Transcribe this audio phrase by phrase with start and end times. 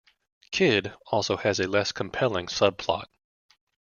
[0.49, 3.05] "Kid" also has a less compelling subplot.